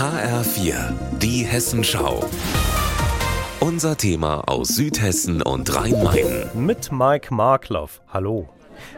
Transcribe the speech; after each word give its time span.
HR4, 0.00 0.94
die 1.18 1.44
Hessenschau. 1.44 2.24
Unser 3.60 3.98
Thema 3.98 4.48
aus 4.48 4.68
Südhessen 4.68 5.42
und 5.42 5.76
Rhein-Main. 5.76 6.48
Mit 6.54 6.90
Mike 6.90 7.34
Markloff. 7.34 8.00
Hallo. 8.08 8.48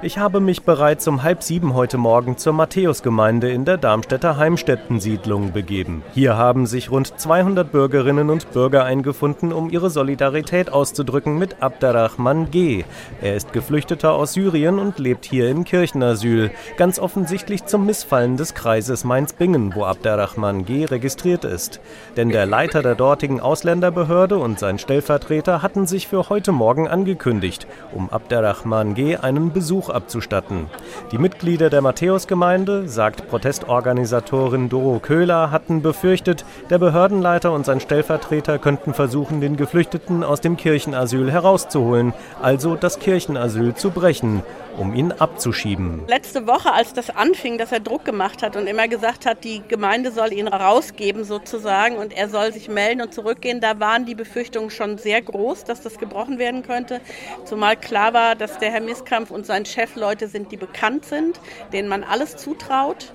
Ich 0.03 0.19
habe 0.19 0.41
mich 0.41 0.63
bereits 0.63 1.07
um 1.09 1.23
halb 1.23 1.43
sieben 1.43 1.75
heute 1.75 1.99
Morgen 1.99 2.37
zur 2.37 2.53
Matthäusgemeinde 2.53 3.51
in 3.51 3.65
der 3.65 3.77
Darmstädter 3.77 4.37
Heimstättensiedlung 4.37 5.53
begeben. 5.53 6.03
Hier 6.13 6.37
haben 6.37 6.67
sich 6.67 6.91
rund 6.91 7.19
200 7.21 7.71
Bürgerinnen 7.71 8.31
und 8.31 8.53
Bürger 8.53 8.85
eingefunden, 8.85 9.53
um 9.53 9.71
ihre 9.71 9.91
Solidarität 9.91 10.73
auszudrücken 10.73 11.39
mit 11.39 11.63
Abderrahman 11.63 12.51
G. 12.51 12.85
Er 13.21 13.37
ist 13.37 13.53
Geflüchteter 13.53 14.13
aus 14.13 14.33
Syrien 14.33 14.79
und 14.79 14.99
lebt 14.99 15.25
hier 15.25 15.49
im 15.51 15.65
Kirchenasyl. 15.65 16.51
Ganz 16.77 16.99
offensichtlich 16.99 17.67
zum 17.67 17.87
Missfallen 17.87 18.37
des 18.37 18.55
Kreises 18.55 19.05
Mainz-Bingen, 19.05 19.75
wo 19.75 19.85
Abderrahman 19.85 20.65
G. 20.65 20.85
registriert 20.85 21.45
ist. 21.45 21.81
Denn 22.17 22.29
der 22.29 22.47
Leiter 22.47 22.83
der 22.83 22.95
dortigen 22.95 23.41
Ausländerbehörde 23.41 24.39
und 24.39 24.59
sein 24.59 24.79
Stellvertreter 24.79 25.63
hatten 25.63 25.87
sich 25.87 26.09
für 26.09 26.29
heute 26.29 26.53
Morgen 26.53 26.89
angekündigt, 26.89 27.67
um 27.93 28.11
Abderrahman 28.11 28.95
G. 28.95 29.17
einen 29.17 29.53
Besuch 29.53 29.72
Besuch 29.73 29.89
abzustatten. 29.89 30.69
Die 31.13 31.19
Mitglieder 31.19 31.71
der 31.71 31.81
Matthäusgemeinde, 31.81 32.89
sagt 32.89 33.27
Protestorganisatorin 33.29 34.69
Doro 34.69 34.99
Köhler, 34.99 35.51
hatten 35.51 35.81
befürchtet, 35.81 36.45
der 36.69 36.77
Behördenleiter 36.77 37.53
und 37.53 37.65
sein 37.65 37.81
Stellvertreter 37.81 38.59
könnten 38.59 38.93
versuchen, 38.93 39.41
den 39.41 39.57
Geflüchteten 39.57 40.25
aus 40.25 40.43
dem 40.43 40.59
Kirchenasyl 40.59 41.33
herauszuholen, 41.33 42.13
also 42.43 42.77
das 42.77 42.99
Kirchenasyl 42.99 43.75
zu 43.75 43.93
brechen 43.93 44.43
um 44.77 44.95
ihn 44.95 45.13
abzuschieben. 45.13 46.03
Letzte 46.07 46.47
Woche, 46.47 46.73
als 46.73 46.93
das 46.93 47.11
anfing, 47.11 47.59
dass 47.59 47.73
er 47.73 47.81
Druck 47.81 48.05
gemacht 48.05 48.43
hat 48.43 48.57
und 48.57 48.67
immer 48.67 48.89
gesagt 48.89 49.27
hat, 49.27 49.45
die 49.45 49.63
Gemeinde 49.67 50.13
soll 50.13 50.33
ihn 50.33 50.49
rausgeben 50.49 51.25
sozusagen 51.25 51.97
und 51.97 52.17
er 52.17 52.29
soll 52.29 52.53
sich 52.53 52.69
melden 52.69 53.03
und 53.03 53.15
zurückgehen, 53.15 53.61
da 53.61 53.81
waren 53.81 54.07
die 54.07 54.15
Befürchtungen 54.15 54.71
schon 54.71 54.99
sehr 54.99 55.21
groß, 55.21 55.65
dass 55.65 55.83
das 55.83 55.99
gebrochen 55.99 56.39
werden 56.39 56.63
könnte. 56.63 57.01
Zumal 57.45 57.77
klar 57.77 58.15
war, 58.15 58.35
dass 58.35 58.59
der 58.59 58.71
Herr 58.71 58.81
Misskampf 58.81 59.31
und 59.31 59.47
sein 59.47 59.62
Chef 59.65 59.97
Leute 59.97 60.29
sind, 60.29 60.53
die 60.53 60.57
bekannt 60.57 61.05
sind, 61.05 61.41
denen 61.73 61.89
man 61.89 62.05
alles 62.05 62.37
zutraut. 62.37 63.13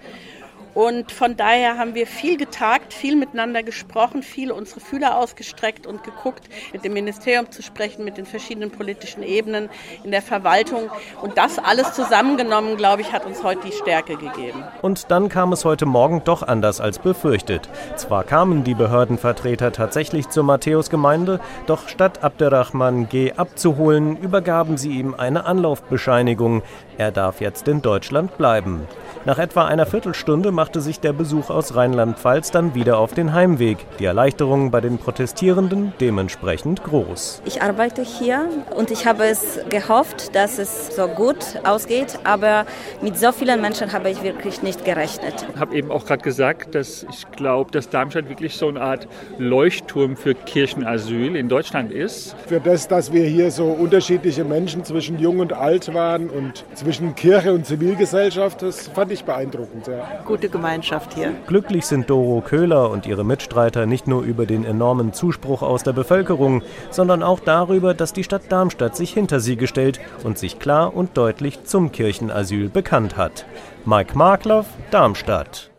Und 0.78 1.12
von 1.12 1.36
daher 1.36 1.80
haben 1.80 1.96
wir 1.96 2.06
viel 2.06 2.38
getagt, 2.38 2.94
viel 2.94 3.16
miteinander 3.16 3.64
gesprochen, 3.64 4.22
viel 4.22 4.52
unsere 4.52 4.80
Fühler 4.80 5.18
ausgestreckt 5.18 5.88
und 5.88 6.04
geguckt, 6.04 6.44
mit 6.72 6.86
dem 6.86 6.94
Ministerium 6.94 7.50
zu 7.50 7.64
sprechen, 7.64 8.06
mit 8.06 8.18
den 8.18 8.28
verschiedenen 8.28 8.70
politischen 8.70 9.24
Ebenen 9.24 9.70
in 10.04 10.12
der 10.12 10.22
Verwaltung. 10.22 10.92
Und 11.24 11.36
das 11.36 11.58
alles 11.58 11.94
zusammengenommen, 11.94 12.78
glaube 12.78 13.02
ich, 13.02 13.12
hat 13.12 13.26
uns 13.26 13.42
heute 13.42 13.62
die 13.66 13.72
Stärke 13.72 14.18
gegeben. 14.18 14.64
Und 14.84 15.10
dann 15.10 15.30
kam 15.30 15.52
es 15.52 15.66
heute 15.66 15.88
Morgen 15.88 16.22
doch 16.24 16.44
anders 16.44 16.80
als 16.80 17.00
befürchtet. 17.00 17.68
Zwar 17.96 18.24
kamen 18.24 18.64
die 18.64 18.76
Behördenvertreter 18.76 19.72
tatsächlich 19.72 20.30
zur 20.30 20.44
Matthäusgemeinde, 20.44 21.40
doch 21.66 21.90
statt 21.90 22.24
Abderrahman 22.24 23.10
G. 23.10 23.34
abzuholen, 23.34 24.16
übergaben 24.18 24.78
sie 24.78 24.92
ihm 24.92 25.16
eine 25.16 25.46
Anlaufbescheinigung. 25.46 26.62
Er 27.00 27.12
darf 27.12 27.42
jetzt 27.42 27.68
in 27.68 27.82
Deutschland 27.82 28.38
bleiben. 28.38 28.88
Nach 29.26 29.40
etwa 29.40 29.66
einer 29.66 29.86
Viertelstunde 29.86 30.52
machte 30.68 30.82
sich 30.82 31.00
der 31.00 31.14
Besuch 31.14 31.50
aus 31.50 31.76
Rheinland-Pfalz 31.76 32.52
dann 32.52 32.76
wieder 32.76 32.98
auf 32.98 33.14
den 33.14 33.32
Heimweg. 33.32 33.78
Die 34.00 34.04
Erleichterung 34.04 34.70
bei 34.70 34.82
den 34.82 34.98
Protestierenden 34.98 35.94
dementsprechend 36.02 36.84
groß. 36.84 37.42
Ich 37.46 37.62
arbeite 37.62 38.02
hier 38.02 38.50
und 38.76 38.92
ich 38.92 39.06
habe 39.06 39.24
es 39.24 39.62
gehofft, 39.70 40.36
dass 40.36 40.60
es 40.60 40.94
so 40.94 41.08
gut 41.08 41.38
ausgeht, 41.64 42.20
aber 42.26 42.66
mit 43.02 43.18
so 43.18 43.32
vielen 43.32 43.62
Menschen 43.62 43.94
habe 43.94 44.10
ich 44.10 44.24
wirklich 44.24 44.62
nicht 44.62 44.84
gerechnet. 44.84 45.48
Ich 45.56 45.58
habe 45.58 45.74
eben 45.74 45.90
auch 45.90 46.06
gerade 46.06 46.22
gesagt, 46.22 46.76
dass 46.76 47.06
ich 47.10 47.32
glaube, 47.32 47.72
dass 47.72 47.88
Darmstadt 47.88 48.28
wirklich 48.28 48.58
so 48.58 48.68
eine 48.68 48.82
Art 48.82 49.08
Leuchtturm 49.38 50.18
für 50.18 50.36
Kirchenasyl 50.36 51.38
in 51.38 51.48
Deutschland 51.48 51.94
ist. 51.94 52.36
Für 52.46 52.60
das, 52.60 52.90
dass 52.90 53.14
wir 53.14 53.24
hier 53.24 53.52
so 53.52 53.68
unterschiedliche 53.68 54.44
Menschen 54.44 54.84
zwischen 54.84 55.18
jung 55.18 55.40
und 55.40 55.54
alt 55.54 55.94
waren 55.94 56.30
und 56.30 56.66
zwischen 56.74 57.16
Kirche 57.16 57.54
und 57.54 57.66
Zivilgesellschaft, 57.66 58.62
das 58.64 58.90
fand 58.90 59.14
ich 59.14 59.24
beeindruckend. 59.24 59.88
Ja. 59.88 60.20
Gute 60.48 60.60
Gemeinschaft 60.60 61.14
hier. 61.14 61.34
Glücklich 61.46 61.86
sind 61.86 62.10
Doro 62.10 62.40
Köhler 62.40 62.90
und 62.90 63.06
ihre 63.06 63.26
Mitstreiter 63.26 63.86
nicht 63.86 64.08
nur 64.08 64.22
über 64.22 64.46
den 64.46 64.64
enormen 64.64 65.12
Zuspruch 65.12 65.62
aus 65.62 65.84
der 65.84 65.92
Bevölkerung, 65.92 66.62
sondern 66.90 67.22
auch 67.22 67.42
darüber, 67.42 67.94
dass 67.94 68.14
die 68.14 68.24
Stadt 68.24 68.44
Darmstadt 68.50 68.96
sich 68.96 69.12
hinter 69.14 69.42
sie 69.42 69.58
gestellt 69.58 70.00
und 70.24 70.38
sich 70.38 70.58
klar 70.58 70.96
und 70.96 71.18
deutlich 71.18 71.66
zum 71.66 71.92
Kirchenasyl 71.92 72.70
bekannt 72.70 73.18
hat. 73.18 73.46
Mike 73.84 74.18
Markloff, 74.18 74.68
Darmstadt. 74.90 75.70